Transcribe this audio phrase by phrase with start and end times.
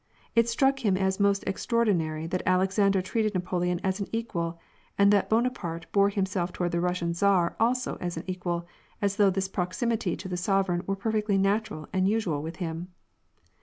[0.35, 4.59] It struck him as most extraordinary that Alex ander treated Napoleon as an equal,
[4.97, 8.65] and that Bonaparte bore himself toward the Russian tsar also as an equal,
[8.99, 12.87] as though this proximity to the sovereign were perfectly natural and usual with him.